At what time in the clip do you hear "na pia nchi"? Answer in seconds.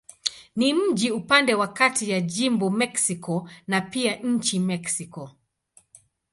3.67-4.59